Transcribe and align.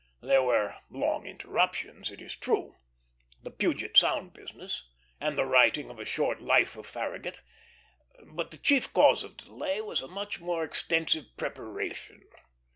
There 0.21 0.41
were 0.41 0.77
long 0.89 1.27
interruptions, 1.27 2.09
it 2.09 2.23
is 2.23 2.35
true; 2.35 2.77
the 3.43 3.51
Puget 3.51 3.95
Sound 3.95 4.33
business, 4.33 4.87
and 5.19 5.37
the 5.37 5.45
writing 5.45 5.91
of 5.91 5.99
a 5.99 6.05
short 6.05 6.41
Life 6.41 6.75
of 6.75 6.87
Farragut. 6.87 7.41
But 8.25 8.49
the 8.49 8.57
chief 8.57 8.91
cause 8.93 9.23
of 9.23 9.37
delay 9.37 9.79
was 9.79 10.01
a 10.01 10.07
much 10.07 10.39
more 10.39 10.63
extensive 10.63 11.25
preparation. 11.37 12.23